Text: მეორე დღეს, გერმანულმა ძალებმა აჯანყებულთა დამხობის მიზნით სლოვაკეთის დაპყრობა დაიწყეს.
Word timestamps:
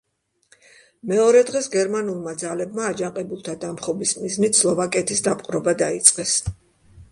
მეორე 1.11 1.43
დღეს, 1.49 1.67
გერმანულმა 1.75 2.33
ძალებმა 2.45 2.87
აჯანყებულთა 2.93 3.57
დამხობის 3.67 4.17
მიზნით 4.25 4.61
სლოვაკეთის 4.63 5.25
დაპყრობა 5.31 5.79
დაიწყეს. 5.85 6.37